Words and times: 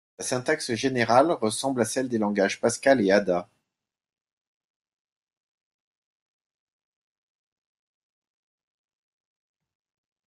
Sa 0.17 0.25
syntaxe 0.25 0.73
générale 0.73 1.31
ressemble 1.31 1.81
à 1.81 1.85
celle 1.85 2.09
des 2.09 2.17
langages 2.17 2.59
Pascal 2.59 3.01
et 3.05 3.11
Ada. 3.11 3.47